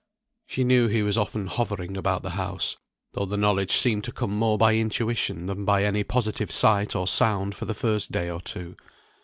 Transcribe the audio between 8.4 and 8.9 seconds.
two.